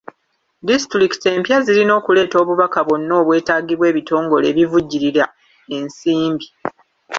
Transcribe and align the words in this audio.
Disitulikiti 0.67 1.25
empya 1.35 1.57
zirina 1.65 1.93
okuleeta 1.99 2.35
obubaka 2.43 2.79
bwonna 2.87 3.13
obwetagibwa 3.21 3.85
ebitongole 3.91 4.45
ebivujjirira 4.51 5.25
ensmbi. 5.77 6.47